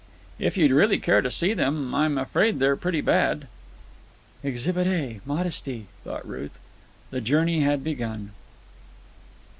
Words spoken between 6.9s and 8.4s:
The journey had begun.